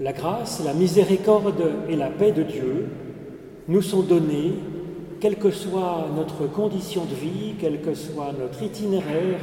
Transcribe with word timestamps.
La 0.00 0.12
grâce, 0.12 0.62
la 0.64 0.74
miséricorde 0.74 1.72
et 1.88 1.96
la 1.96 2.06
paix 2.06 2.30
de 2.30 2.44
Dieu 2.44 2.86
nous 3.66 3.82
sont 3.82 4.02
données, 4.02 4.52
quelle 5.18 5.34
que 5.34 5.50
soit 5.50 6.06
notre 6.14 6.46
condition 6.46 7.04
de 7.04 7.16
vie, 7.16 7.54
quel 7.58 7.80
que 7.80 7.94
soit 7.94 8.32
notre 8.38 8.62
itinéraire, 8.62 9.40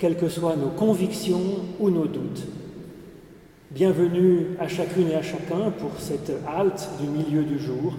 quelles 0.00 0.16
que 0.16 0.28
soient 0.28 0.56
nos 0.56 0.70
convictions 0.70 1.60
ou 1.78 1.90
nos 1.90 2.06
doutes. 2.06 2.42
Bienvenue 3.70 4.56
à 4.58 4.66
chacune 4.66 5.12
et 5.12 5.14
à 5.14 5.22
chacun 5.22 5.70
pour 5.78 5.92
cette 5.98 6.32
halte 6.48 6.90
du 7.00 7.06
milieu 7.06 7.44
du 7.44 7.60
jour. 7.60 7.94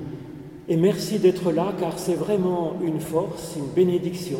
Et 0.68 0.75
merci 0.75 1.18
d'être 1.18 1.54
là 1.54 1.71
car 1.80 1.98
c'est 1.98 2.16
vraiment 2.16 2.73
une 2.84 3.00
force, 3.00 3.55
une 3.55 3.73
bénédiction 3.73 4.39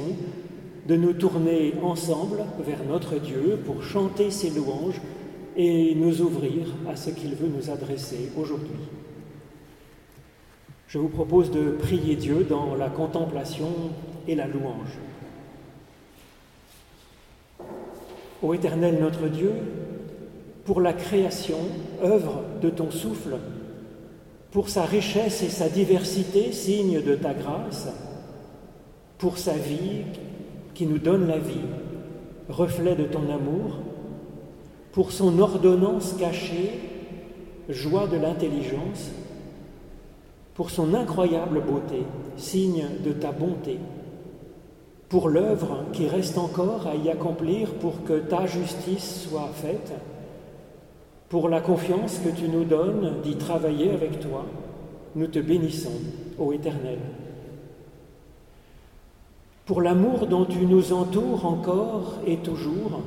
de 0.90 0.98
nous 0.98 1.14
tourner 1.14 1.74
ensemble 1.82 2.44
vers 2.68 2.84
notre 2.84 3.16
Dieu 3.16 3.58
pour 3.66 3.82
chanter 3.82 4.30
ses 4.30 4.50
louanges 4.50 5.00
et 5.56 5.96
nous 5.96 6.22
ouvrir 6.22 6.68
à 6.90 6.96
ce 6.96 7.10
qu'il 7.10 7.36
veut 7.36 7.48
nous 7.48 7.70
adresser 7.70 8.32
aujourd'hui. 8.38 8.78
Je 10.88 11.00
vous 11.00 11.10
propose 11.10 11.52
de 11.52 11.72
prier 11.72 12.16
Dieu 12.16 12.46
dans 12.48 12.76
la 12.76 12.90
contemplation 12.90 13.70
et 14.28 14.36
la 14.36 14.48
louange. 14.48 15.00
Ô 18.42 18.54
Éternel 18.54 19.00
notre 19.00 19.28
Dieu, 19.28 19.52
pour 20.66 20.82
la 20.82 20.94
création, 20.94 21.58
œuvre 22.04 22.44
de 22.62 22.70
ton 22.70 22.92
souffle, 22.92 23.38
pour 24.52 24.70
sa 24.70 24.84
richesse 24.84 25.42
et 25.44 25.50
sa 25.50 25.70
diversité, 25.70 26.52
signe 26.52 27.02
de 27.02 27.16
ta 27.16 27.34
grâce, 27.34 27.88
pour 29.18 29.38
sa 29.38 29.54
vie 29.54 30.04
qui 30.74 30.86
nous 30.86 30.98
donne 30.98 31.28
la 31.28 31.40
vie, 31.40 31.66
reflet 32.50 32.96
de 32.96 33.06
ton 33.06 33.30
amour, 33.34 33.80
pour 34.96 35.12
son 35.12 35.40
ordonnance 35.40 36.14
cachée, 36.18 36.72
joie 37.68 38.08
de 38.08 38.16
l'intelligence, 38.16 39.12
pour 40.54 40.70
son 40.70 40.94
incroyable 40.94 41.62
beauté, 41.62 42.04
signe 42.38 42.86
de 43.04 43.12
ta 43.12 43.34
bonté, 43.34 43.78
pour 45.10 45.28
l'œuvre 45.28 45.84
qui 45.92 46.08
reste 46.08 46.38
encore 46.38 46.88
à 46.88 46.96
y 46.96 47.10
accomplir 47.10 47.74
pour 47.74 48.06
que 48.06 48.20
ta 48.20 48.46
justice 48.46 49.28
soit 49.30 49.50
faite, 49.54 49.92
pour 51.28 51.50
la 51.50 51.60
confiance 51.60 52.22
que 52.24 52.30
tu 52.30 52.48
nous 52.48 52.64
donnes 52.64 53.16
d'y 53.22 53.36
travailler 53.36 53.92
avec 53.92 54.22
toi, 54.22 54.46
nous 55.14 55.28
te 55.28 55.40
bénissons, 55.40 56.00
ô 56.40 56.54
Éternel. 56.54 57.00
Pour 59.66 59.82
l'amour 59.82 60.28
dont 60.28 60.46
tu 60.46 60.66
nous 60.66 60.94
entoures 60.94 61.46
encore 61.46 62.14
et 62.26 62.38
toujours, 62.38 63.02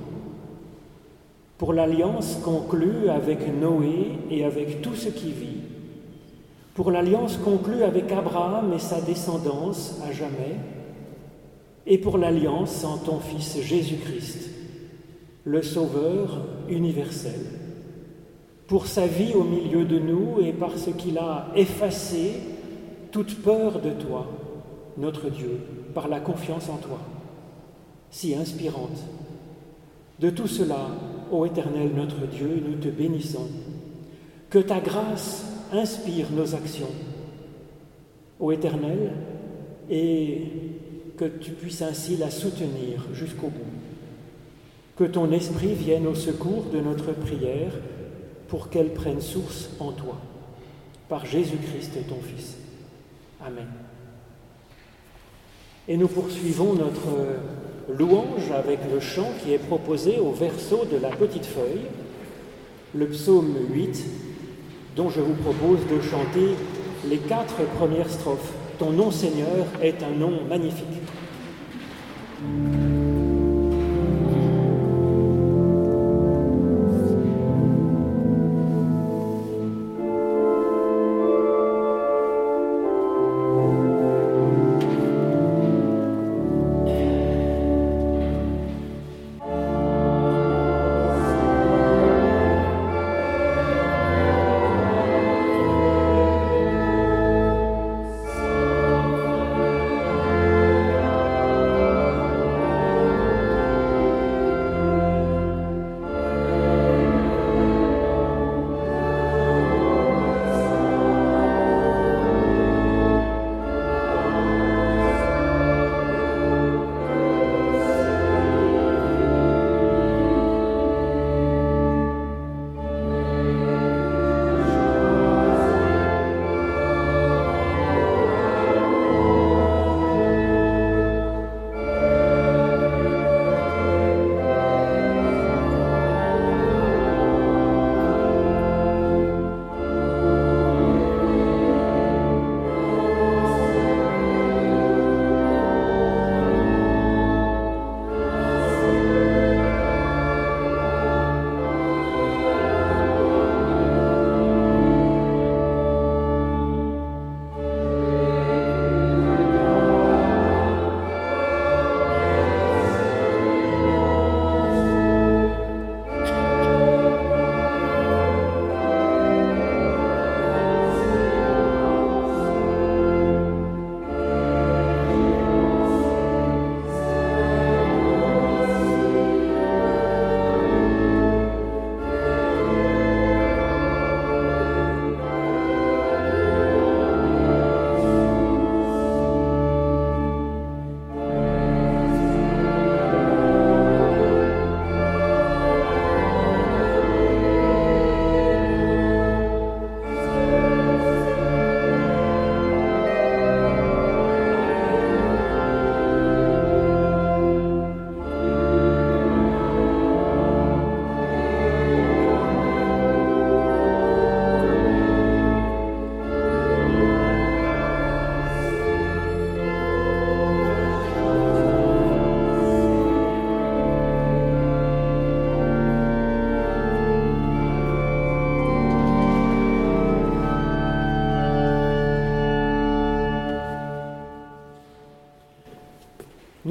pour 1.58 1.72
l'alliance 1.72 2.38
conclue 2.44 3.08
avec 3.08 3.40
Noé 3.60 4.12
et 4.30 4.44
avec 4.44 4.80
tout 4.80 4.94
ce 4.94 5.08
qui 5.08 5.32
vit, 5.32 5.60
pour 6.74 6.92
l'alliance 6.92 7.36
conclue 7.36 7.82
avec 7.82 8.12
Abraham 8.12 8.72
et 8.72 8.78
sa 8.78 9.00
descendance 9.00 10.00
à 10.08 10.12
jamais, 10.12 10.54
et 11.84 11.98
pour 11.98 12.16
l'alliance 12.16 12.84
en 12.84 12.98
ton 12.98 13.18
Fils 13.18 13.60
Jésus-Christ, 13.60 14.50
le 15.44 15.62
Sauveur 15.62 16.44
universel, 16.68 17.40
pour 18.68 18.86
sa 18.86 19.06
vie 19.06 19.34
au 19.34 19.42
milieu 19.42 19.84
de 19.84 19.98
nous 19.98 20.40
et 20.40 20.52
parce 20.52 20.88
qu'il 20.96 21.18
a 21.18 21.48
effacé 21.56 22.34
toute 23.10 23.42
peur 23.42 23.80
de 23.80 23.90
toi, 23.90 24.26
notre 24.96 25.28
Dieu, 25.28 25.58
par 25.94 26.06
la 26.06 26.20
confiance 26.20 26.68
en 26.68 26.76
toi, 26.76 26.98
si 28.10 28.36
inspirante. 28.36 29.02
De 30.20 30.30
tout 30.30 30.46
cela, 30.46 30.88
ô 31.30 31.46
Éternel 31.46 31.90
notre 31.94 32.26
Dieu, 32.26 32.62
nous 32.66 32.76
te 32.76 32.88
bénissons. 32.88 33.48
Que 34.50 34.58
ta 34.58 34.80
grâce 34.80 35.44
inspire 35.72 36.30
nos 36.32 36.54
actions, 36.54 36.90
ô 38.40 38.52
Éternel, 38.52 39.12
et 39.90 40.44
que 41.16 41.24
tu 41.24 41.52
puisses 41.52 41.82
ainsi 41.82 42.16
la 42.16 42.30
soutenir 42.30 43.06
jusqu'au 43.12 43.48
bout. 43.48 43.72
Que 44.96 45.04
ton 45.04 45.30
esprit 45.32 45.74
vienne 45.74 46.06
au 46.06 46.14
secours 46.14 46.64
de 46.72 46.80
notre 46.80 47.12
prière 47.12 47.72
pour 48.48 48.70
qu'elle 48.70 48.92
prenne 48.92 49.20
source 49.20 49.70
en 49.78 49.92
toi. 49.92 50.18
Par 51.08 51.24
Jésus-Christ 51.24 52.06
ton 52.08 52.20
Fils. 52.20 52.56
Amen. 53.44 53.68
Et 55.86 55.96
nous 55.96 56.08
poursuivons 56.08 56.74
notre 56.74 57.08
louange 57.88 58.50
avec 58.56 58.80
le 58.92 59.00
chant 59.00 59.30
qui 59.42 59.52
est 59.52 59.58
proposé 59.58 60.18
au 60.18 60.32
verso 60.32 60.84
de 60.90 60.98
la 60.98 61.10
petite 61.10 61.46
feuille, 61.46 61.86
le 62.94 63.06
psaume 63.06 63.54
8, 63.70 64.04
dont 64.96 65.10
je 65.10 65.20
vous 65.20 65.34
propose 65.34 65.78
de 65.90 66.00
chanter 66.00 66.54
les 67.08 67.18
quatre 67.18 67.62
premières 67.78 68.10
strophes. 68.10 68.52
Ton 68.78 68.90
nom 68.90 69.10
Seigneur 69.10 69.66
est 69.82 70.02
un 70.02 70.16
nom 70.16 70.44
magnifique. 70.48 70.86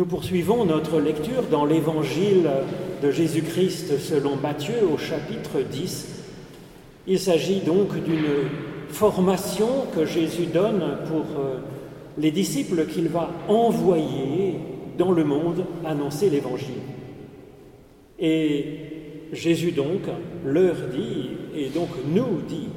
Poursuivons 0.07 0.63
notre 0.63 1.00
lecture 1.00 1.44
dans 1.51 1.65
l'évangile 1.65 2.50
de 3.01 3.12
Jésus-Christ 3.12 4.00
selon 4.00 4.36
Matthieu 4.38 4.75
au 4.92 4.98
chapitre 4.98 5.62
10. 5.62 6.24
Il 7.07 7.19
s'agit 7.19 7.59
donc 7.59 7.94
d'une 8.04 8.50
formation 8.89 9.86
que 9.94 10.06
Jésus 10.06 10.45
donne 10.45 10.98
pour 11.07 11.25
euh, 11.38 11.57
les 12.18 12.31
disciples 12.31 12.86
qu'il 12.86 13.09
va 13.09 13.30
envoyer 13.48 14.56
dans 14.98 15.12
le 15.12 15.24
monde 15.24 15.65
annoncer 15.86 16.30
l'évangile. 16.30 16.81
Et 18.19 18.65
Jésus 19.33 19.71
donc 19.71 20.01
leur 20.45 20.75
dit, 20.94 21.30
et 21.56 21.69
donc 21.69 21.89
nous 22.07 22.42
dit, 22.48 22.69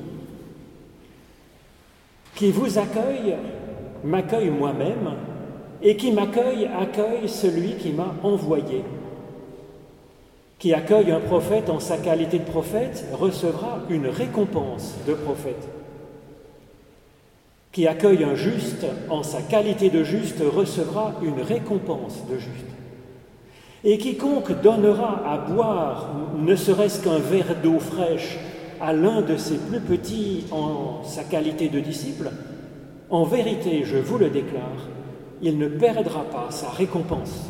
qui 2.35 2.51
vous 2.51 2.79
accueille 2.79 3.37
m'accueille 4.05 4.51
moi-même, 4.51 5.11
et 5.83 5.97
qui 5.97 6.13
m'accueille 6.13 6.69
accueille 6.79 7.29
celui 7.29 7.75
qui 7.75 7.91
m'a 7.91 8.15
envoyé. 8.23 8.85
Qui 10.59 10.75
accueille 10.75 11.11
un 11.11 11.21
prophète 11.21 11.71
en 11.71 11.81
sa 11.81 11.97
qualité 11.97 12.39
de 12.39 12.45
prophète 12.45 13.07
recevra 13.13 13.81
une 13.89 14.07
récompense 14.07 14.97
de 15.07 15.15
prophète. 15.15 15.69
Qui 17.73 17.87
accueille 17.87 18.25
un 18.25 18.35
juste 18.35 18.85
en 19.09 19.23
sa 19.23 19.41
qualité 19.41 19.89
de 19.89 20.03
juste 20.05 20.43
recevra 20.55 21.15
une 21.23 21.41
récompense 21.41 22.27
de 22.31 22.37
juste. 22.37 22.67
Et 23.85 23.97
quiconque 23.97 24.61
donnera 24.61 25.23
à 25.27 25.39
boire 25.39 26.11
ne 26.39 26.55
serait-ce 26.55 27.03
qu'un 27.03 27.19
verre 27.19 27.57
d'eau 27.63 27.79
fraîche 27.79 28.39
à 28.81 28.93
l'un 28.93 29.23
de 29.23 29.37
ses 29.37 29.57
plus 29.57 29.81
petits 29.81 30.45
en 30.51 31.03
sa 31.05 31.25
qualité 31.25 31.69
de 31.69 31.81
disciple, 31.81 32.31
en 33.11 33.25
vérité, 33.25 33.83
je 33.85 33.99
vous 33.99 34.19
le 34.19 34.31
déclare, 34.31 34.89
il 35.43 35.59
ne 35.59 35.69
perdra 35.69 36.23
pas 36.25 36.49
sa 36.51 36.71
récompense. 36.71 37.50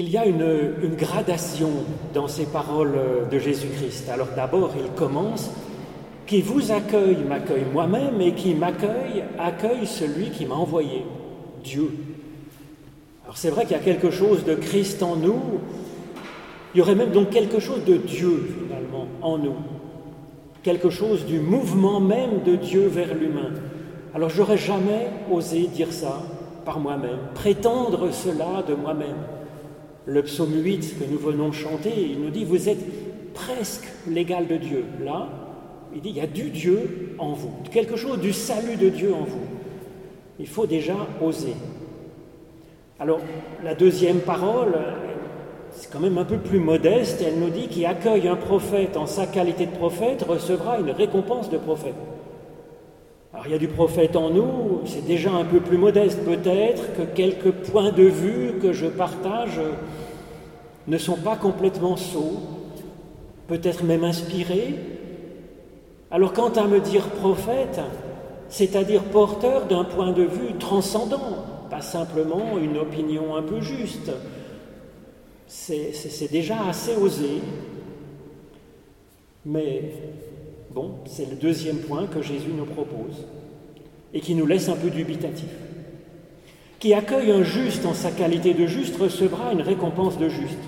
Il 0.00 0.08
y 0.08 0.16
a 0.16 0.24
une, 0.24 0.96
gradation 0.96 1.68
dans 2.14 2.26
ces 2.26 2.46
paroles 2.46 2.98
de 3.30 3.38
Jésus-Christ. 3.38 4.08
Alors 4.08 4.28
d'abord, 4.34 4.70
il 4.74 4.90
commence 4.92 5.50
Qui 6.26 6.40
vous 6.40 6.72
accueille 6.72 7.18
m'accueille 7.28 7.66
moi-même, 7.70 8.18
et 8.18 8.32
qui 8.32 8.54
m'accueille 8.54 9.24
accueille 9.38 9.86
celui 9.86 10.30
qui 10.30 10.46
m'a 10.46 10.54
envoyé, 10.54 11.04
Dieu. 11.62 11.90
Alors 13.24 13.36
c'est 13.36 13.50
vrai 13.50 13.64
qu'il 13.64 13.72
y 13.72 13.80
a 13.80 13.82
quelque 13.82 14.10
chose 14.10 14.42
de 14.42 14.54
Christ 14.54 15.02
en 15.02 15.16
nous, 15.16 15.42
il 16.74 16.78
y 16.78 16.80
aurait 16.80 16.94
même 16.94 17.10
donc 17.10 17.28
quelque 17.28 17.60
chose 17.60 17.84
de 17.84 17.98
Dieu 17.98 18.56
finalement 18.58 19.06
en 19.20 19.36
nous, 19.36 19.56
quelque 20.62 20.88
chose 20.88 21.26
du 21.26 21.40
mouvement 21.40 22.00
même 22.00 22.42
de 22.46 22.56
Dieu 22.56 22.86
vers 22.86 23.14
l'humain. 23.14 23.50
Alors 24.14 24.30
j'aurais 24.30 24.56
jamais 24.56 25.10
osé 25.30 25.66
dire 25.66 25.92
ça 25.92 26.22
par 26.64 26.80
moi-même, 26.80 27.18
prétendre 27.34 28.10
cela 28.12 28.62
de 28.66 28.74
moi-même 28.74 29.39
le 30.10 30.22
psaume 30.24 30.60
8 30.60 30.98
que 30.98 31.04
nous 31.08 31.18
venons 31.18 31.50
de 31.50 31.54
chanter, 31.54 31.92
il 31.96 32.20
nous 32.20 32.30
dit, 32.30 32.44
vous 32.44 32.68
êtes 32.68 33.32
presque 33.32 33.86
l'égal 34.08 34.48
de 34.48 34.56
Dieu. 34.56 34.84
Là, 35.04 35.28
il 35.94 36.00
dit, 36.00 36.08
il 36.08 36.16
y 36.16 36.20
a 36.20 36.26
du 36.26 36.50
Dieu 36.50 37.14
en 37.18 37.32
vous, 37.32 37.52
quelque 37.70 37.94
chose 37.94 38.18
du 38.18 38.32
salut 38.32 38.76
de 38.76 38.88
Dieu 38.88 39.14
en 39.14 39.22
vous. 39.22 39.46
Il 40.40 40.48
faut 40.48 40.66
déjà 40.66 40.96
oser. 41.22 41.54
Alors, 42.98 43.20
la 43.62 43.76
deuxième 43.76 44.18
parole, 44.18 44.74
c'est 45.70 45.92
quand 45.92 46.00
même 46.00 46.18
un 46.18 46.24
peu 46.24 46.38
plus 46.38 46.58
modeste, 46.58 47.24
elle 47.24 47.38
nous 47.38 47.50
dit 47.50 47.68
qui 47.68 47.86
accueille 47.86 48.26
un 48.26 48.36
prophète 48.36 48.96
en 48.96 49.06
sa 49.06 49.26
qualité 49.26 49.66
de 49.66 49.76
prophète 49.76 50.24
recevra 50.28 50.80
une 50.80 50.90
récompense 50.90 51.50
de 51.50 51.58
prophète. 51.58 51.94
Alors 53.32 53.46
il 53.46 53.52
y 53.52 53.54
a 53.54 53.58
du 53.58 53.68
prophète 53.68 54.16
en 54.16 54.30
nous, 54.30 54.80
c'est 54.86 55.06
déjà 55.06 55.30
un 55.30 55.44
peu 55.44 55.60
plus 55.60 55.78
modeste 55.78 56.24
peut-être 56.24 56.94
que 56.96 57.02
quelques 57.02 57.52
points 57.52 57.92
de 57.92 58.02
vue 58.02 58.54
que 58.60 58.72
je 58.72 58.86
partage 58.86 59.60
ne 60.86 60.98
sont 60.98 61.16
pas 61.16 61.36
complètement 61.36 61.96
sots, 61.96 62.40
peut-être 63.48 63.84
même 63.84 64.04
inspirés. 64.04 64.74
Alors 66.10 66.32
quant 66.32 66.50
à 66.50 66.66
me 66.66 66.80
dire 66.80 67.08
prophète, 67.10 67.80
c'est-à-dire 68.48 69.04
porteur 69.04 69.66
d'un 69.66 69.84
point 69.84 70.12
de 70.12 70.22
vue 70.22 70.54
transcendant, 70.58 71.44
pas 71.70 71.82
simplement 71.82 72.58
une 72.58 72.78
opinion 72.78 73.36
un 73.36 73.42
peu 73.42 73.60
juste, 73.60 74.10
c'est 75.46 76.30
déjà 76.30 76.64
assez 76.68 76.96
osé. 76.96 77.42
Mais 79.44 79.92
Bon, 80.70 80.92
c'est 81.04 81.28
le 81.28 81.34
deuxième 81.34 81.78
point 81.78 82.06
que 82.06 82.22
Jésus 82.22 82.52
nous 82.56 82.64
propose 82.64 83.26
et 84.14 84.20
qui 84.20 84.36
nous 84.36 84.46
laisse 84.46 84.68
un 84.68 84.76
peu 84.76 84.88
dubitatif. 84.88 85.48
Qui 86.78 86.94
accueille 86.94 87.32
un 87.32 87.42
juste 87.42 87.84
en 87.86 87.92
sa 87.92 88.12
qualité 88.12 88.54
de 88.54 88.66
juste 88.66 88.96
recevra 88.96 89.52
une 89.52 89.62
récompense 89.62 90.16
de 90.16 90.28
juste. 90.28 90.58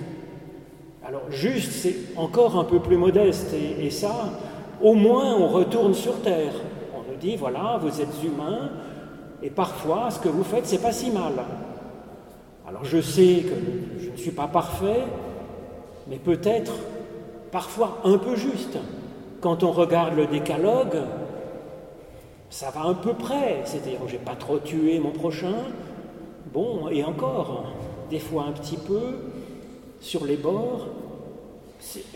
Alors 1.13 1.31
juste, 1.31 1.73
c'est 1.73 1.95
encore 2.17 2.57
un 2.57 2.65
peu 2.65 2.79
plus 2.79 2.97
modeste 2.97 3.53
et, 3.79 3.91
ça, 3.91 4.33
au 4.81 4.95
moins 4.95 5.37
on 5.37 5.47
retourne 5.47 5.93
sur 5.93 6.23
terre. 6.23 6.55
On 6.95 7.01
nous 7.01 7.19
dit, 7.19 7.37
voilà, 7.37 7.79
vous 7.83 8.01
êtes 8.01 8.25
humain 8.25 8.71
et 9.43 9.51
parfois 9.51 10.11
ce 10.11 10.19
que 10.19 10.31
vous 10.31 10.43
faites, 10.43 10.65
c'est 10.65 10.81
pas 10.81 10.91
si 10.91 11.11
mal. 11.11 11.35
Alors 12.67 12.87
je 12.87 12.99
sais 13.03 13.43
que 13.43 14.03
je 14.03 14.09
ne 14.09 14.17
suis 14.17 14.31
pas 14.31 14.47
parfait, 14.47 15.03
mais 16.09 16.17
peut-être 16.17 16.73
parfois 17.51 17.99
un 18.05 18.17
peu 18.17 18.35
juste. 18.35 18.79
Quand 19.43 19.65
on 19.65 19.71
regarde 19.71 20.17
le 20.17 20.27
décalogue, 20.27 20.97
ça 22.49 22.71
va 22.71 22.85
un 22.85 22.95
peu 22.95 23.13
près, 23.13 23.61
c'est-à-dire 23.67 23.99
j'ai 24.09 24.17
pas 24.17 24.35
trop 24.35 24.59
tué 24.61 24.99
mon 24.99 25.11
prochain, 25.11 25.57
bon, 26.55 26.89
et 26.89 27.05
encore, 27.05 27.67
des 28.09 28.19
fois 28.19 28.47
un 28.49 28.53
petit 28.53 28.79
peu, 28.79 29.19
sur 30.01 30.25
les 30.25 30.37
bords, 30.37 30.89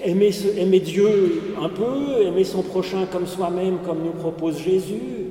aimer, 0.04 0.80
Dieu 0.80 1.54
un 1.61 1.68
peu, 1.68 2.23
aimer 2.23 2.44
son 2.44 2.62
prochain 2.62 3.06
comme 3.11 3.26
soi-même, 3.26 3.78
comme 3.85 4.02
nous 4.04 4.12
propose 4.12 4.58
Jésus, 4.58 5.26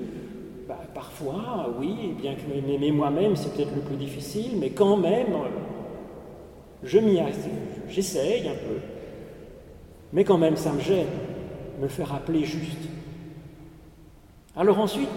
bah, 0.67 0.79
parfois, 0.93 1.73
oui, 1.79 2.13
bien 2.19 2.33
que 2.35 2.67
m'aimer 2.67 2.91
moi-même, 2.91 3.35
c'est 3.35 3.53
peut-être 3.53 3.75
le 3.75 3.81
plus 3.81 3.97
difficile, 3.97 4.51
mais 4.59 4.71
quand 4.71 4.97
même, 4.97 5.35
je 6.83 6.99
m'y 6.99 7.19
j'essaye 7.89 8.47
un 8.47 8.53
peu. 8.53 8.79
Mais 10.13 10.23
quand 10.23 10.37
même, 10.37 10.55
ça 10.55 10.71
me 10.71 10.79
gêne 10.79 11.07
me 11.81 11.87
faire 11.87 12.13
appeler 12.13 12.43
juste. 12.45 12.89
Alors 14.55 14.79
ensuite, 14.79 15.09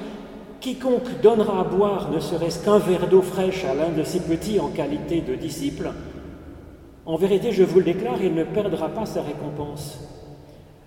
quiconque 0.60 1.20
donnera 1.22 1.60
à 1.60 1.64
boire 1.64 2.10
ne 2.10 2.18
serait-ce 2.18 2.64
qu'un 2.64 2.78
verre 2.78 3.08
d'eau 3.08 3.22
fraîche 3.22 3.64
à 3.64 3.74
l'un 3.74 3.90
de 3.90 4.02
ses 4.02 4.20
petits 4.20 4.58
en 4.58 4.68
qualité 4.68 5.20
de 5.20 5.34
disciple, 5.34 5.90
en 7.08 7.16
vérité, 7.16 7.52
je 7.52 7.64
vous 7.64 7.78
le 7.78 7.86
déclare, 7.86 8.22
il 8.22 8.34
ne 8.34 8.44
perdra 8.44 8.90
pas 8.90 9.06
sa 9.06 9.22
récompense. 9.22 9.98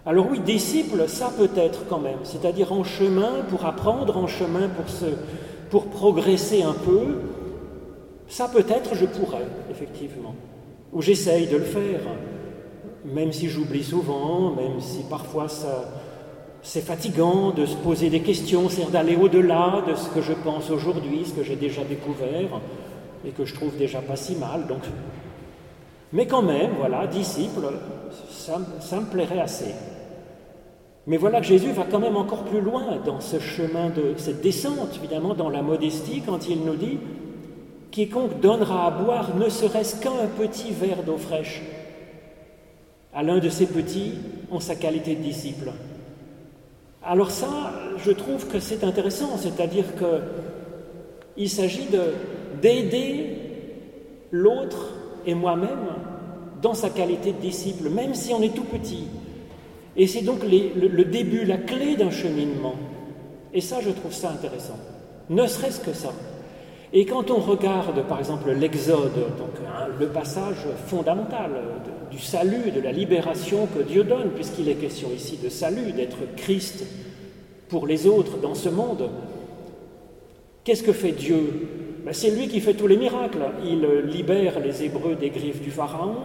Alors 0.06 0.28
oui, 0.30 0.40
disciple, 0.40 1.10
ça 1.10 1.32
peut 1.36 1.50
être 1.56 1.88
quand 1.90 1.98
même, 1.98 2.20
c'est-à-dire 2.24 2.72
en 2.72 2.84
chemin 2.84 3.42
pour 3.50 3.66
apprendre, 3.66 4.16
en 4.18 4.28
chemin 4.28 4.70
pour, 4.70 4.88
se, 4.88 5.06
pour 5.72 5.88
progresser 5.88 6.62
un 6.62 6.74
peu, 6.74 7.22
ça 8.28 8.48
peut-être 8.48 8.94
je 8.94 9.06
pourrais, 9.06 9.48
effectivement, 9.72 10.36
ou 10.94 11.02
j'essaye 11.02 11.48
de 11.48 11.58
le 11.58 11.64
faire, 11.64 12.02
même 13.04 13.32
si 13.32 13.50
j'oublie 13.50 13.84
souvent, 13.84 14.52
même 14.52 14.80
si 14.80 15.02
parfois 15.10 15.48
c'est 16.62 16.82
fatigant 16.82 17.50
de 17.50 17.66
se 17.66 17.76
poser 17.78 18.12
des 18.12 18.22
questions, 18.22 18.70
c'est 18.70 18.92
d'aller 18.92 19.16
au-delà 19.16 19.84
de 19.88 19.96
ce 19.96 20.08
que 20.10 20.22
je 20.22 20.34
pense 20.34 20.70
aujourd'hui, 20.70 21.26
ce 21.26 21.34
que 21.34 21.44
j'ai 21.44 21.56
déjà 21.56 21.84
découvert 21.84 22.62
et 23.26 23.32
que 23.32 23.44
je 23.44 23.56
trouve 23.56 23.76
déjà 23.76 24.02
pas 24.02 24.16
si 24.16 24.36
mal. 24.36 24.68
Donc, 24.68 24.82
mais 26.14 26.28
quand 26.28 26.42
même, 26.42 26.72
voilà, 26.78 27.08
disciple, 27.08 27.62
ça, 28.30 28.58
me 29.00 29.06
plairait 29.06 29.40
assez. 29.40 29.74
Mais 31.08 31.18
voilà 31.18 31.40
que 31.40 31.48
Jésus 31.48 31.72
va 31.72 31.86
quand 31.90 32.00
même 32.00 32.18
encore 32.18 32.44
plus 32.44 32.62
loin 32.62 32.98
dans 33.06 33.22
ce 33.22 33.40
chemin 33.40 33.90
de 33.90 34.14
cette 34.18 34.42
descente, 34.42 34.96
évidemment, 34.98 35.34
dans 35.34 35.50
la 35.50 35.62
modestie, 35.62 36.22
quand 36.26 36.48
il 36.48 36.64
nous 36.64 36.76
dit 36.76 37.00
Quiconque 37.92 38.40
donnera 38.40 38.88
à 38.88 38.92
boire 38.92 39.36
ne 39.36 39.50
serait-ce 39.50 40.02
qu'un 40.02 40.28
petit 40.38 40.72
verre 40.72 41.04
d'eau 41.04 41.18
fraîche 41.18 41.62
à 43.14 43.24
l'un 43.24 43.40
de 43.40 43.50
ses 43.50 43.66
petits 43.66 44.14
en 44.50 44.60
sa 44.60 44.76
qualité 44.76 45.16
de 45.16 45.22
disciple. 45.22 45.72
Alors 47.04 47.32
ça, 47.32 47.74
je 47.98 48.12
trouve 48.12 48.48
que 48.48 48.60
c'est 48.60 48.84
intéressant, 48.84 49.38
c'est-à-dire 49.38 49.86
qu'il 51.36 51.50
s'agit 51.50 51.88
d'aider 52.62 53.38
l'autre 54.32 55.01
et 55.26 55.34
moi-même 55.34 55.80
dans 56.62 56.74
sa 56.74 56.90
qualité 56.90 57.34
de 57.34 57.40
disciple, 57.40 57.90
même 57.90 58.14
si 58.14 58.34
on 58.34 58.42
est 58.42 58.54
tout 58.54 58.64
petit. 58.64 59.08
Et 59.98 60.08
c'est 60.08 60.22
donc 60.22 60.40
le, 60.44 61.04
début, 61.04 61.44
la 61.44 61.58
clé 61.58 61.96
d'un 61.96 62.12
cheminement. 62.12 62.76
Et 63.54 63.62
ça, 63.62 63.82
je 63.82 63.90
trouve 63.90 64.14
ça 64.14 64.32
intéressant. 64.32 64.78
Ne 65.30 65.48
serait-ce 65.48 65.80
que 65.82 65.94
ça. 65.94 66.14
Et 66.94 67.06
quand 67.06 67.32
on 67.32 67.40
regarde, 67.40 68.04
par 68.08 68.20
exemple, 68.20 68.52
l'Exode, 68.52 69.14
donc 69.38 69.52
hein, 69.66 69.88
le 70.00 70.08
passage 70.08 70.68
fondamental 70.88 71.52
du 72.10 72.20
salut, 72.20 72.72
de 72.72 72.82
la 72.82 72.92
libération 72.92 73.68
que 73.68 73.82
Dieu 73.82 74.04
donne, 74.04 74.32
puisqu'il 74.32 74.68
est 74.70 74.76
question 74.76 75.10
ici 75.16 75.40
de 75.42 75.50
salut, 75.50 75.94
d'être 75.94 76.18
Christ 76.36 76.86
pour 77.70 77.88
les 77.88 78.08
autres 78.08 78.38
dans 78.38 78.56
ce 78.56 78.68
monde, 78.68 79.10
qu'est-ce 80.66 80.84
que 80.84 80.92
fait 80.92 81.14
Dieu 81.14 81.81
C'est 82.12 82.32
lui 82.32 82.48
qui 82.48 82.60
fait 82.60 82.74
tous 82.74 82.88
les 82.88 82.98
miracles. 82.98 83.44
Il 83.64 83.86
libère 84.12 84.60
les 84.60 84.84
Hébreux 84.84 85.16
des 85.16 85.30
griffes 85.30 85.62
du 85.62 85.72
Pharaon, 85.72 86.16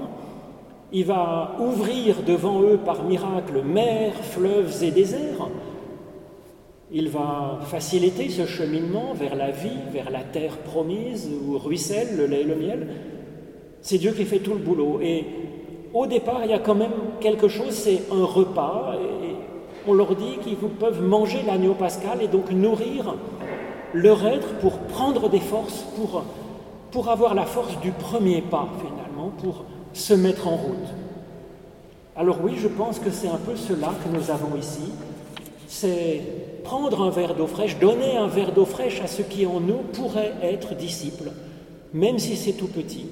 il 0.93 1.05
va 1.05 1.57
ouvrir 1.59 2.23
devant 2.25 2.63
eux 2.63 2.79
par 2.79 3.03
miracle 3.03 3.63
mers, 3.65 4.15
fleuves 4.15 4.83
et 4.85 4.93
déserts. 4.93 5.49
Il 6.93 7.09
va 7.09 7.59
faciliter 7.65 8.29
ce 8.29 8.47
cheminement 8.47 9.13
vers 9.13 9.35
la 9.35 9.51
vie, 9.51 9.81
vers 9.93 10.11
la 10.11 10.21
terre 10.21 10.57
promise 10.59 11.29
où 11.29 11.59
ruisselle 11.59 12.17
le 12.17 12.27
lait 12.27 12.43
et 12.43 12.45
le 12.45 12.55
miel. 12.55 12.89
C'est 13.81 13.99
Dieu 13.99 14.13
qui 14.13 14.25
fait 14.25 14.39
tout 14.39 14.55
le 14.55 14.61
boulot. 14.61 15.01
Et 15.03 15.25
au 15.93 16.07
départ, 16.07 16.43
il 16.45 16.51
y 16.51 16.55
a 16.55 16.61
quand 16.61 16.77
même 16.77 16.95
quelque 17.21 17.49
chose, 17.49 17.73
c'est 17.73 18.03
un 18.13 18.25
repas. 18.25 18.95
Et 18.95 19.35
on 19.89 19.93
leur 19.93 20.15
dit 20.15 20.39
qu'ils 20.45 20.57
peuvent 20.57 21.03
manger 21.03 21.41
l'agneau 21.45 21.75
pascal 21.75 22.23
et 22.23 22.29
donc 22.29 22.53
nourrir 22.53 23.17
leur 23.97 24.27
être 24.27 24.59
pour 24.61 24.79
prendre 24.79 25.29
des 25.29 25.41
forces, 25.41 25.85
pour, 25.97 26.25
pour 26.91 27.09
avoir 27.09 27.35
la 27.35 27.47
force 27.47 27.79
du 27.81 27.93
premier 27.93 28.43
pas 28.43 28.69
finalement, 28.79 29.31
pour 29.43 29.65
se 29.93 30.15
mettre 30.15 30.47
en 30.49 30.57
route. 30.57 30.89
Alors 32.15 32.39
oui, 32.43 32.53
je 32.57 32.69
pense 32.69 32.99
que 32.99 33.11
c'est 33.11 33.29
un 33.29 33.39
peu 33.39 33.57
cela 33.57 33.93
que 34.05 34.17
nous 34.17 34.31
avons 34.31 34.57
ici. 34.57 34.93
C'est 35.67 36.21
prendre 36.65 37.03
un 37.03 37.11
verre 37.11 37.35
d'eau 37.35 37.47
fraîche, 37.47 37.79
donner 37.79 38.17
un 38.17 38.27
verre 38.27 38.53
d'eau 38.53 38.65
fraîche 38.65 39.01
à 39.01 39.07
ce 39.07 39.23
qui 39.23 39.47
en 39.47 39.61
nous 39.61 39.81
pourrait 39.93 40.35
être 40.43 40.75
disciple, 40.75 41.31
même 41.93 42.19
si 42.19 42.37
c'est 42.37 42.53
tout 42.53 42.69
petit. 42.69 43.07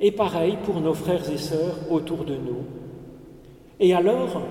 Et 0.00 0.10
pareil 0.12 0.58
pour 0.64 0.80
nos 0.80 0.94
frères 0.94 1.30
et 1.30 1.38
sœurs 1.38 1.76
autour 1.90 2.24
de 2.24 2.34
nous. 2.34 2.64
Et 3.80 3.94
alors, 3.94 4.42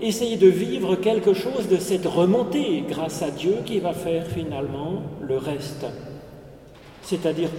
essayer 0.00 0.36
de 0.36 0.48
vivre 0.48 0.96
quelque 0.96 1.34
chose 1.34 1.68
de 1.68 1.76
cette 1.76 2.06
remontée 2.06 2.84
grâce 2.88 3.22
à 3.22 3.30
Dieu 3.30 3.56
qui 3.64 3.78
va 3.78 3.92
faire 3.92 4.26
finalement 4.26 5.02
le 5.20 5.36
reste. 5.36 5.86
C'est-à-dire 7.02 7.50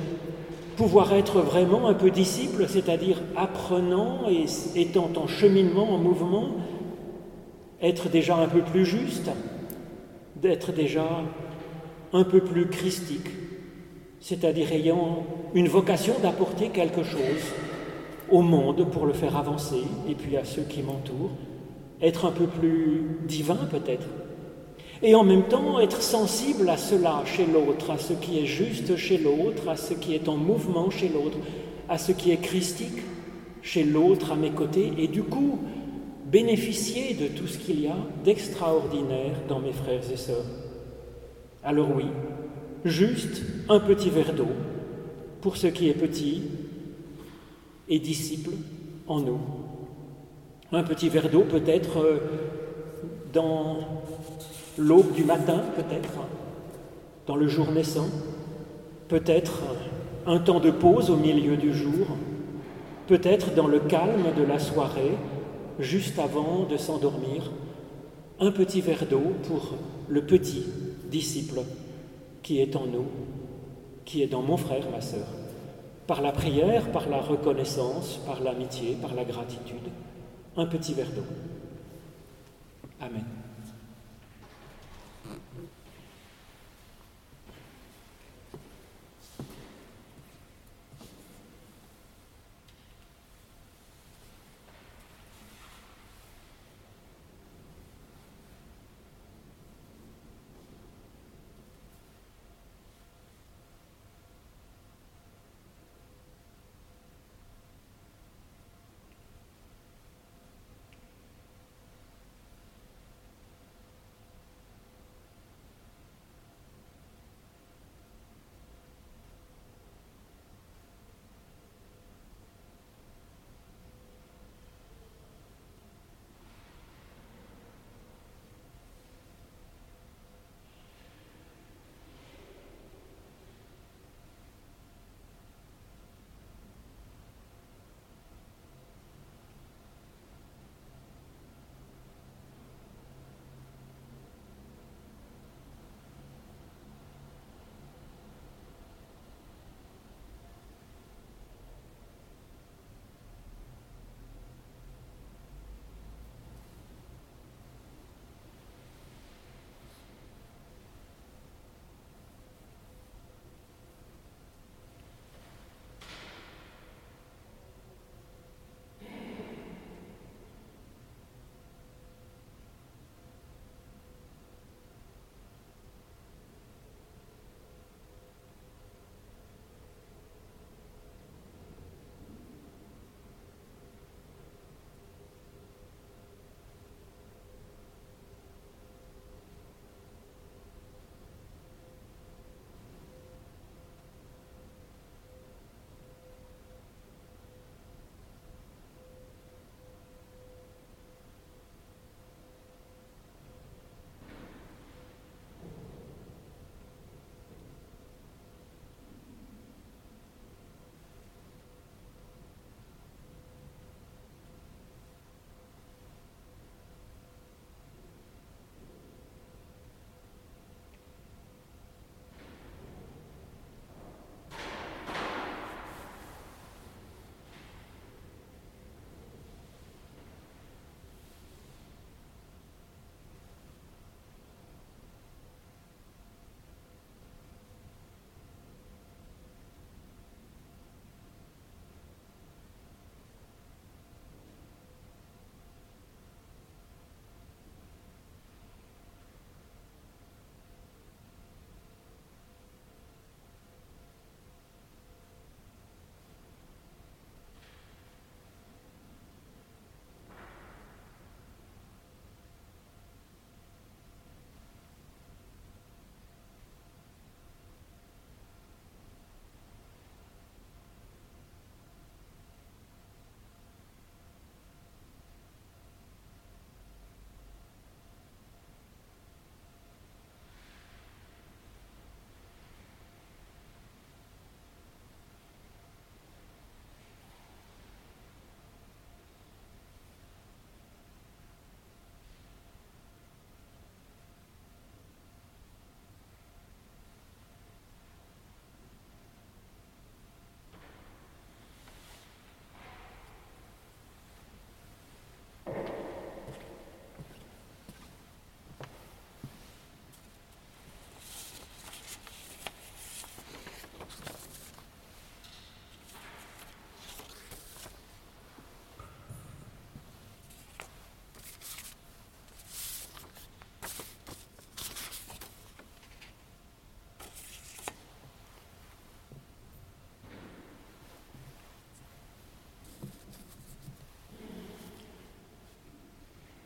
pouvoir 0.76 1.14
être 1.14 1.40
vraiment 1.40 1.88
un 1.88 1.94
peu 1.94 2.12
disciple, 2.12 2.66
c'est-à-dire 2.68 3.22
apprenant 3.36 4.30
et 4.30 4.46
étant 4.80 5.10
en 5.16 5.28
cheminement, 5.28 5.94
en 5.94 5.98
mouvement, 5.98 6.50
être 7.82 8.10
déjà 8.10 8.36
un 8.36 8.48
peu 8.48 8.62
plus 8.62 8.86
juste, 8.86 9.30
d'être 10.36 10.74
déjà 10.74 11.06
un 12.14 12.24
peu 12.24 12.42
plus 12.42 12.68
christique, 12.68 13.30
c'est-à-dire 14.20 14.72
ayant 14.72 15.26
une 15.54 15.68
vocation 15.68 16.16
d'apporter 16.22 16.70
quelque 16.70 17.04
chose 17.04 17.54
au 18.30 18.42
monde 18.42 18.90
pour 18.92 19.06
le 19.06 19.14
faire 19.14 19.38
avancer 19.38 19.84
et 20.10 20.16
puis 20.16 20.36
à 20.36 20.44
ceux 20.44 20.64
qui 20.64 20.82
m'entourent, 20.82 21.32
être 22.06 22.26
un 22.26 22.32
peu 22.32 22.46
plus 22.46 23.18
divin 23.28 23.60
peut-être, 23.70 24.08
et 25.02 25.16
en 25.16 25.24
même 25.24 25.44
temps 25.44 25.80
être 25.80 26.02
sensible 26.02 26.70
à 26.70 26.78
cela 26.78 27.24
chez 27.26 27.46
l'autre, 27.46 27.92
à 27.92 27.98
ce 27.98 28.14
qui 28.14 28.40
est 28.40 28.46
juste 28.46 28.96
chez 28.96 29.18
l'autre, 29.18 29.68
à 29.68 29.76
ce 29.76 29.94
qui 29.94 30.14
est 30.16 30.30
en 30.30 30.38
mouvement 30.38 30.90
chez 30.90 31.10
l'autre, 31.10 31.38
à 31.90 31.98
ce 31.98 32.12
qui 32.12 32.32
est 32.32 32.38
christique 32.38 33.02
chez 33.62 33.84
l'autre 33.84 34.32
à 34.32 34.36
mes 34.36 34.52
côtés, 34.52 34.94
et 34.98 35.08
du 35.08 35.24
coup 35.24 35.60
bénéficier 36.26 37.14
de 37.14 37.28
tout 37.28 37.48
ce 37.48 37.58
qu'il 37.58 37.82
y 37.82 37.88
a 37.88 37.98
d'extraordinaire 38.24 39.36
dans 39.48 39.60
mes 39.60 39.74
frères 39.74 40.02
et 40.12 40.18
sœurs. 40.18 40.46
Alors 41.64 41.90
oui, 41.96 42.06
juste 42.84 43.42
un 43.70 43.80
petit 43.80 44.10
verre 44.10 44.34
d'eau 44.34 44.48
pour 45.42 45.58
ce 45.58 45.68
qui 45.68 45.90
est 45.90 45.94
petit 45.94 46.44
et 47.88 48.00
disciple 48.00 48.52
en 49.08 49.20
nous. 49.20 49.40
Un 50.76 50.84
petit 50.84 51.08
verre 51.08 51.30
d'eau 51.30 51.46
peut-être 51.50 52.00
euh, 52.00 52.20
dans 53.32 53.78
l'aube 54.78 55.14
du 55.14 55.24
matin 55.24 55.62
peut-être, 55.74 56.12
dans 57.28 57.38
le 57.38 57.48
jour 57.48 57.72
naissant, 57.72 58.10
peut-être 59.08 59.62
un 60.26 60.38
temps 60.40 60.60
de 60.60 60.72
pause 60.72 61.10
au 61.10 61.16
milieu 61.16 61.56
du 61.56 61.74
jour, 61.74 62.08
peut-être 63.08 63.56
dans 63.56 63.68
le 63.68 63.80
calme 63.80 64.26
de 64.38 64.44
la 64.44 64.60
soirée, 64.60 65.14
juste 65.80 66.20
avant 66.20 66.66
de 66.70 66.76
s'endormir, 66.76 67.54
un 68.42 68.52
petit 68.52 68.82
verre 68.82 69.06
d'eau 69.10 69.32
pour 69.48 69.76
le 70.10 70.26
petit 70.26 70.66
disciple 71.10 71.62
qui 72.44 72.60
est 72.60 72.76
en 72.76 72.86
nous, 72.86 73.08
qui 74.04 74.24
est 74.24 74.28
dans 74.28 74.42
mon 74.42 74.58
frère, 74.58 74.84
ma 74.92 75.00
sœur, 75.00 75.28
par 76.06 76.22
la 76.22 76.34
prière, 76.34 76.92
par 76.92 77.08
la 77.08 77.22
reconnaissance, 77.22 78.20
par 78.26 78.44
l'amitié, 78.44 78.98
par 79.02 79.16
la 79.16 79.24
gratitude, 79.24 79.88
un 80.58 80.66
petit 80.66 80.94
verre 80.94 81.12
d'eau. 81.12 81.26
Amen. 83.02 83.45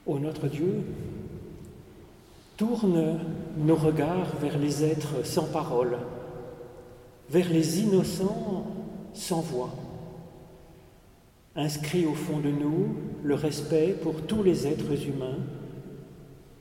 Ô 0.09 0.17
notre 0.17 0.47
Dieu, 0.47 0.81
tourne 2.57 3.19
nos 3.59 3.75
regards 3.75 4.35
vers 4.41 4.57
les 4.57 4.83
êtres 4.83 5.23
sans 5.23 5.43
parole, 5.43 5.99
vers 7.29 7.47
les 7.47 7.81
innocents 7.81 8.65
sans 9.13 9.41
voix. 9.41 9.69
Inscris 11.55 12.07
au 12.07 12.15
fond 12.15 12.39
de 12.39 12.49
nous 12.49 12.87
le 13.23 13.35
respect 13.35 13.95
pour 14.01 14.23
tous 14.23 14.41
les 14.41 14.65
êtres 14.65 15.07
humains 15.07 15.37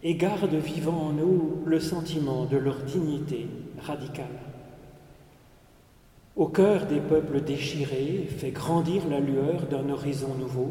et 0.02 0.14
garde 0.14 0.54
vivant 0.54 1.06
en 1.06 1.12
nous 1.14 1.62
le 1.64 1.80
sentiment 1.80 2.44
de 2.44 2.58
leur 2.58 2.82
dignité 2.82 3.46
radicale. 3.80 4.26
Au 6.36 6.48
cœur 6.48 6.84
des 6.84 7.00
peuples 7.00 7.40
déchirés, 7.40 8.28
fais 8.28 8.50
grandir 8.50 9.08
la 9.08 9.20
lueur 9.20 9.68
d'un 9.70 9.88
horizon 9.88 10.34
nouveau. 10.34 10.70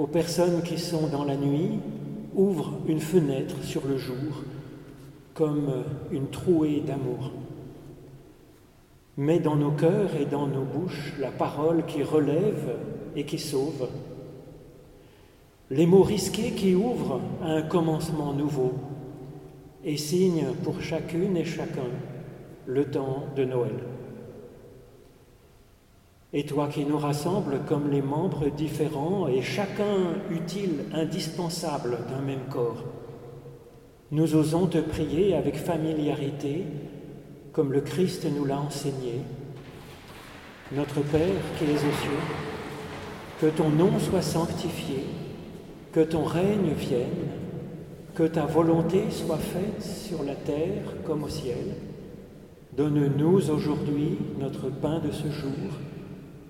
Aux 0.00 0.06
personnes 0.06 0.62
qui 0.62 0.78
sont 0.78 1.08
dans 1.08 1.24
la 1.24 1.36
nuit, 1.36 1.78
ouvre 2.34 2.72
une 2.88 3.00
fenêtre 3.00 3.62
sur 3.62 3.86
le 3.86 3.98
jour 3.98 4.44
comme 5.34 5.84
une 6.10 6.28
trouée 6.28 6.80
d'amour. 6.80 7.32
Mets 9.18 9.40
dans 9.40 9.56
nos 9.56 9.72
cœurs 9.72 10.16
et 10.18 10.24
dans 10.24 10.46
nos 10.46 10.62
bouches 10.62 11.12
la 11.20 11.30
parole 11.30 11.84
qui 11.84 12.02
relève 12.02 12.78
et 13.14 13.26
qui 13.26 13.38
sauve, 13.38 13.90
les 15.68 15.84
mots 15.84 16.02
risqués 16.02 16.52
qui 16.52 16.74
ouvrent 16.74 17.20
à 17.42 17.56
un 17.56 17.62
commencement 17.62 18.32
nouveau 18.32 18.72
et 19.84 19.98
signent 19.98 20.54
pour 20.64 20.80
chacune 20.80 21.36
et 21.36 21.44
chacun 21.44 21.90
le 22.64 22.86
temps 22.86 23.24
de 23.36 23.44
Noël. 23.44 23.76
Et 26.32 26.44
toi 26.44 26.68
qui 26.68 26.84
nous 26.84 26.98
rassembles 26.98 27.60
comme 27.66 27.90
les 27.90 28.02
membres 28.02 28.48
différents 28.50 29.26
et 29.26 29.42
chacun 29.42 30.14
utile, 30.30 30.84
indispensable 30.92 31.98
d'un 32.08 32.20
même 32.20 32.46
corps, 32.48 32.84
nous 34.12 34.36
osons 34.36 34.66
te 34.66 34.78
prier 34.78 35.34
avec 35.34 35.56
familiarité, 35.56 36.64
comme 37.52 37.72
le 37.72 37.80
Christ 37.80 38.26
nous 38.32 38.44
l'a 38.44 38.60
enseigné. 38.60 39.22
Notre 40.72 41.00
Père 41.00 41.42
qui 41.58 41.64
es 41.64 41.74
aux 41.74 42.00
cieux, 42.00 42.20
que 43.40 43.46
ton 43.46 43.70
nom 43.70 43.98
soit 43.98 44.22
sanctifié, 44.22 45.04
que 45.92 46.00
ton 46.00 46.22
règne 46.22 46.72
vienne, 46.76 47.26
que 48.14 48.22
ta 48.22 48.46
volonté 48.46 49.04
soit 49.10 49.38
faite 49.38 49.82
sur 49.82 50.22
la 50.22 50.36
terre 50.36 50.94
comme 51.04 51.24
au 51.24 51.28
ciel. 51.28 51.74
Donne-nous 52.76 53.50
aujourd'hui 53.50 54.18
notre 54.38 54.68
pain 54.68 55.00
de 55.00 55.10
ce 55.10 55.28
jour. 55.28 55.50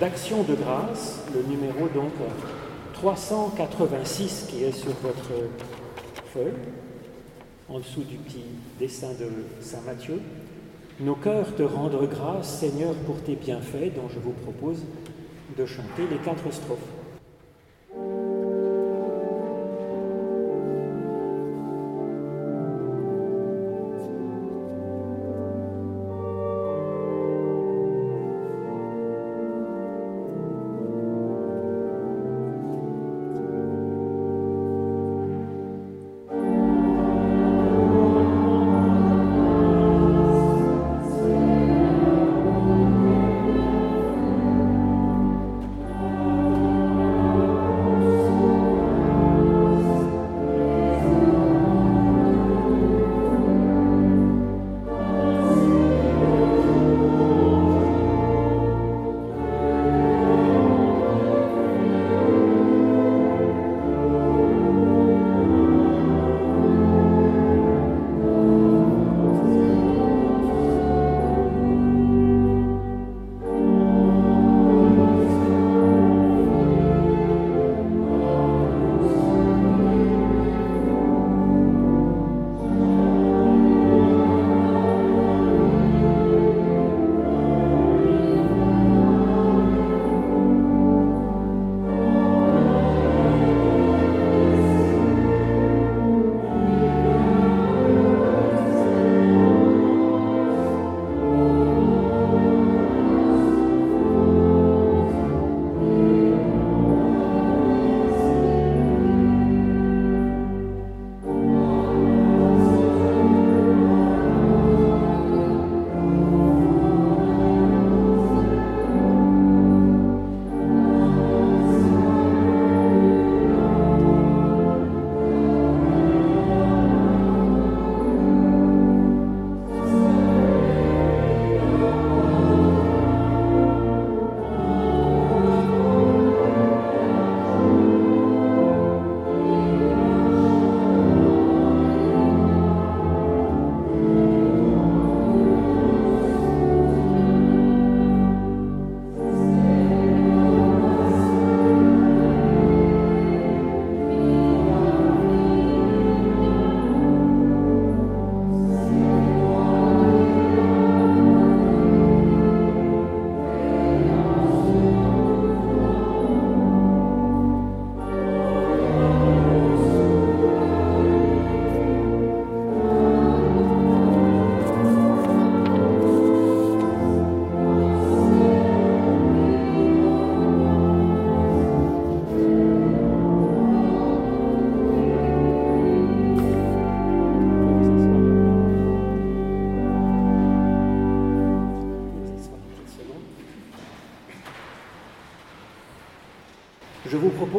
d'action 0.00 0.42
de 0.44 0.54
grâce, 0.54 1.20
le 1.34 1.42
numéro 1.42 1.88
donc 1.88 2.12
386 2.94 4.46
qui 4.48 4.64
est 4.64 4.72
sur 4.72 4.92
votre 5.02 5.48
feuille, 6.32 6.52
en 7.68 7.78
dessous 7.78 8.02
du 8.02 8.16
petit 8.16 8.44
dessin 8.78 9.10
de 9.18 9.28
Saint 9.60 9.80
Matthieu. 9.86 10.20
Nos 11.00 11.14
cœurs 11.14 11.54
te 11.56 11.62
rendre 11.62 12.06
grâce, 12.06 12.58
Seigneur, 12.58 12.94
pour 13.06 13.20
tes 13.22 13.34
bienfaits, 13.34 13.94
dont 13.94 14.08
je 14.08 14.18
vous 14.18 14.32
propose 14.32 14.84
de 15.56 15.66
chanter 15.66 16.06
les 16.10 16.18
quatre 16.18 16.52
strophes. 16.52 16.97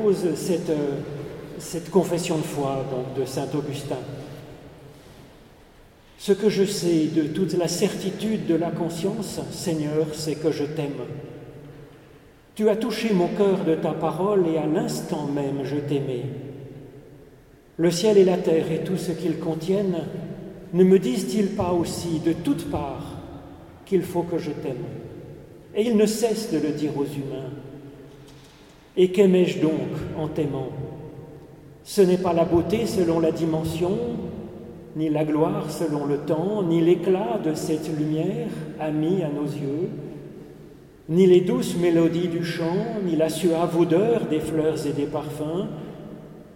Propose 0.09 0.35
cette, 0.35 0.69
euh, 0.69 0.99
cette 1.57 1.89
confession 1.91 2.37
de 2.37 2.43
foi 2.43 2.85
donc, 2.91 3.19
de 3.19 3.25
Saint 3.25 3.47
Augustin. 3.53 3.97
Ce 6.17 6.31
que 6.33 6.49
je 6.49 6.65
sais 6.65 7.05
de 7.05 7.23
toute 7.23 7.53
la 7.53 7.67
certitude 7.67 8.45
de 8.45 8.55
la 8.55 8.71
conscience, 8.71 9.39
Seigneur, 9.51 10.07
c'est 10.13 10.35
que 10.35 10.51
je 10.51 10.65
t'aime. 10.65 11.05
Tu 12.55 12.69
as 12.69 12.75
touché 12.75 13.13
mon 13.13 13.27
cœur 13.27 13.63
de 13.63 13.75
ta 13.75 13.91
parole 13.91 14.47
et 14.47 14.57
à 14.57 14.65
l'instant 14.65 15.27
même 15.27 15.63
je 15.63 15.77
t'aimais. 15.77 16.25
Le 17.77 17.91
ciel 17.91 18.17
et 18.17 18.25
la 18.25 18.37
terre 18.37 18.71
et 18.71 18.83
tout 18.83 18.97
ce 18.97 19.11
qu'ils 19.11 19.39
contiennent 19.39 20.03
ne 20.73 20.83
me 20.83 20.99
disent-ils 20.99 21.55
pas 21.55 21.71
aussi 21.71 22.19
de 22.19 22.33
toutes 22.33 22.69
parts 22.69 23.15
qu'il 23.85 24.01
faut 24.03 24.23
que 24.23 24.37
je 24.37 24.51
t'aime? 24.51 24.85
Et 25.73 25.83
ils 25.83 25.95
ne 25.95 26.05
cessent 26.05 26.51
de 26.51 26.57
le 26.57 26.73
dire 26.73 26.97
aux 26.97 27.05
humains. 27.05 27.51
Et 28.97 29.09
qu'aimais-je 29.09 29.59
donc 29.59 29.89
en 30.17 30.27
t'aimant? 30.27 30.69
Ce 31.83 32.01
n'est 32.01 32.17
pas 32.17 32.33
la 32.33 32.45
beauté 32.45 32.85
selon 32.85 33.19
la 33.19 33.31
dimension, 33.31 33.97
ni 34.95 35.09
la 35.09 35.23
gloire 35.23 35.71
selon 35.71 36.05
le 36.05 36.17
temps, 36.17 36.63
ni 36.63 36.81
l'éclat 36.81 37.39
de 37.43 37.53
cette 37.53 37.89
lumière 37.97 38.49
amie 38.79 39.23
à 39.23 39.29
nos 39.29 39.45
yeux, 39.45 39.89
ni 41.07 41.25
les 41.25 41.41
douces 41.41 41.77
mélodies 41.77 42.27
du 42.27 42.43
chant, 42.43 42.99
ni 43.05 43.15
la 43.15 43.29
suave 43.29 43.79
odeur 43.79 44.25
des 44.29 44.39
fleurs 44.39 44.85
et 44.85 44.91
des 44.91 45.05
parfums, 45.05 45.67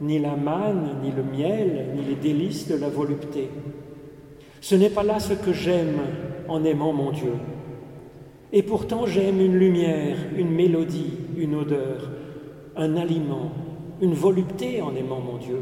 ni 0.01 0.19
la 0.19 0.35
manne, 0.35 0.97
ni 1.01 1.11
le 1.11 1.23
miel, 1.23 1.87
ni 1.95 2.03
les 2.03 2.15
délices 2.15 2.67
de 2.67 2.75
la 2.75 2.89
volupté. 2.89 3.49
Ce 4.61 4.75
n'est 4.75 4.89
pas 4.89 5.03
là 5.03 5.19
ce 5.19 5.33
que 5.33 5.53
j'aime 5.53 5.97
en 6.47 6.63
aimant 6.63 6.93
mon 6.93 7.11
Dieu. 7.11 7.33
Et 8.51 8.61
pourtant 8.61 9.07
j'aime 9.07 9.41
une 9.41 9.57
lumière, 9.57 10.17
une 10.37 10.51
mélodie, 10.51 11.13
une 11.37 11.55
odeur, 11.55 12.11
un 12.75 12.95
aliment, 12.95 13.51
une 14.01 14.13
volupté 14.13 14.81
en 14.81 14.95
aimant 14.95 15.19
mon 15.19 15.37
Dieu. 15.37 15.59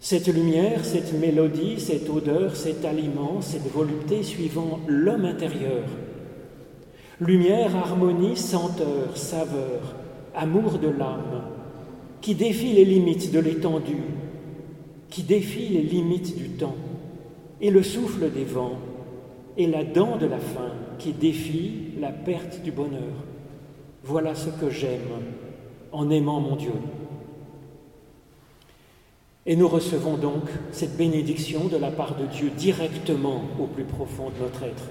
Cette 0.00 0.28
lumière, 0.28 0.84
cette 0.84 1.18
mélodie, 1.18 1.80
cette 1.80 2.08
odeur, 2.08 2.54
cet 2.54 2.84
aliment, 2.84 3.40
cette 3.40 3.70
volupté 3.72 4.22
suivant 4.22 4.78
l'homme 4.86 5.24
intérieur. 5.24 5.84
Lumière, 7.20 7.74
harmonie, 7.74 8.36
senteur, 8.36 9.16
saveur, 9.16 9.96
amour 10.34 10.78
de 10.78 10.88
l'âme, 10.88 11.42
qui 12.20 12.34
défie 12.34 12.74
les 12.74 12.84
limites 12.84 13.32
de 13.32 13.40
l'étendue, 13.40 14.04
qui 15.10 15.22
défie 15.22 15.68
les 15.68 15.82
limites 15.82 16.36
du 16.36 16.50
temps, 16.50 16.76
et 17.60 17.70
le 17.70 17.82
souffle 17.82 18.30
des 18.30 18.44
vents, 18.44 18.78
et 19.56 19.66
la 19.66 19.82
dent 19.82 20.16
de 20.16 20.26
la 20.26 20.38
faim, 20.38 20.72
qui 20.98 21.12
défie 21.12 21.72
la 22.00 22.10
perte 22.10 22.62
du 22.62 22.70
bonheur. 22.70 23.24
Voilà 24.04 24.36
ce 24.36 24.50
que 24.50 24.70
j'aime 24.70 25.00
en 25.92 26.10
aimant 26.10 26.40
mon 26.40 26.56
Dieu. 26.56 26.72
Et 29.46 29.56
nous 29.56 29.68
recevons 29.68 30.16
donc 30.18 30.44
cette 30.72 30.96
bénédiction 30.96 31.68
de 31.68 31.78
la 31.78 31.90
part 31.90 32.16
de 32.16 32.26
Dieu 32.26 32.50
directement 32.50 33.42
au 33.58 33.66
plus 33.66 33.84
profond 33.84 34.30
de 34.30 34.42
notre 34.42 34.62
être. 34.62 34.90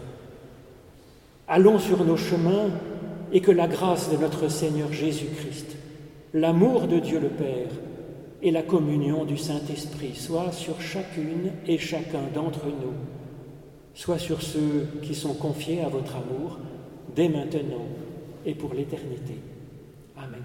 Allons 1.48 1.80
sur 1.80 2.04
nos 2.04 2.18
chemins 2.18 2.72
et 3.32 3.42
que 3.42 3.52
la 3.52 3.68
grâce 3.68 4.10
de 4.12 4.18
notre 4.18 4.48
Seigneur 4.48 4.92
Jésus-Christ, 4.92 5.78
l'amour 6.34 6.88
de 6.88 7.00
Dieu 7.00 7.20
le 7.20 7.30
Père 7.30 7.70
et 8.42 8.52
la 8.52 8.64
communion 8.64 9.26
du 9.26 9.38
Saint-Esprit 9.38 10.16
soient 10.16 10.52
sur 10.52 10.82
chacune 10.82 11.52
et 11.68 11.78
chacun 11.78 12.24
d'entre 12.34 12.66
nous, 12.66 12.94
soit 13.94 14.20
sur 14.20 14.42
ceux 14.42 14.88
qui 15.02 15.16
sont 15.16 15.34
confiés 15.34 15.82
à 15.82 15.90
votre 15.90 16.16
amour 16.16 16.60
dès 17.16 17.30
maintenant 17.30 17.86
et 18.46 18.54
pour 18.54 18.74
l'éternité. 18.74 19.36
Amen. 20.18 20.44